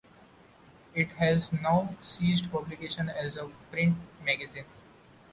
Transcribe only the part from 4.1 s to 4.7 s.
magazine.